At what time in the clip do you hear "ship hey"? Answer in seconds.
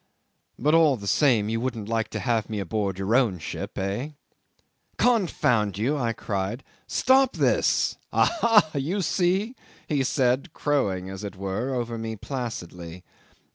3.37-4.15